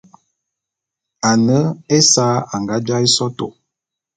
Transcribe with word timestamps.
Ane 1.29 1.57
ésa 1.97 2.25
anga 2.53 2.75
jaé 2.87 3.07
sotô. 3.15 3.47